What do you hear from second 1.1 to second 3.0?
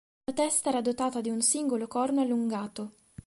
di un singolo corno allungato.